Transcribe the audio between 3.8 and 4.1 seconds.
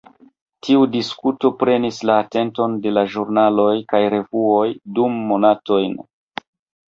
kaj